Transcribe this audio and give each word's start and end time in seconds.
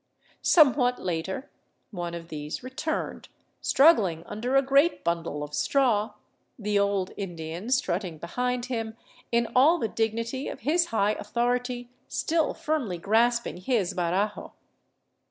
Some 0.41 0.73
what 0.73 0.99
later 0.99 1.51
one 1.91 2.15
of 2.15 2.29
these 2.29 2.63
returned, 2.63 3.29
struggling 3.61 4.23
under 4.25 4.55
a 4.55 4.63
great 4.63 5.03
bundle 5.03 5.43
of 5.43 5.53
straw, 5.53 6.15
the 6.57 6.79
old 6.79 7.11
Indian 7.17 7.69
strutting 7.69 8.17
behind 8.17 8.65
him, 8.65 8.97
in 9.31 9.47
all 9.55 9.77
the 9.77 9.87
dignity 9.87 10.47
of 10.47 10.61
his 10.61 10.87
high 10.87 11.11
authority 11.13 11.91
still 12.07 12.55
firmly 12.55 12.97
grasping 12.97 13.57
his 13.57 13.93
barajo. 13.93 14.53